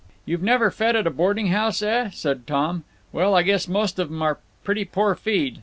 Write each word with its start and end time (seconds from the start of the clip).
"You've 0.25 0.41
never 0.41 0.71
fed 0.71 0.95
at 0.95 1.05
a 1.05 1.11
boarding 1.11 1.49
house, 1.49 1.83
eh?" 1.83 2.09
said 2.11 2.47
Tom. 2.47 2.83
"Well, 3.11 3.35
I 3.35 3.43
guess 3.43 3.67
most 3.67 3.99
of 3.99 4.09
'em 4.09 4.23
are 4.23 4.39
pretty 4.63 4.83
poor 4.83 5.13
feed. 5.13 5.59